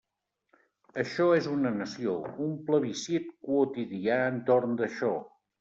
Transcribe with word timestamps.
Això 1.03 1.27
és 1.41 1.49
una 1.57 1.73
nació, 1.75 2.15
un 2.47 2.57
plebiscit 2.71 3.31
quotidià 3.51 4.21
entorn 4.35 4.79
d'això. 4.85 5.17